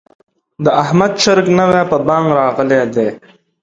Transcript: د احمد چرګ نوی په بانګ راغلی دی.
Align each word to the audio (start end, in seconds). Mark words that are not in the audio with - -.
د 0.63 0.65
احمد 0.83 1.11
چرګ 1.21 1.45
نوی 1.59 1.83
په 1.91 1.97
بانګ 2.07 2.27
راغلی 2.39 2.81
دی. 2.95 3.09